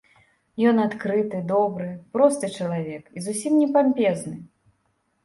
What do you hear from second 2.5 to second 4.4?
чалавек і зусім не пампезны.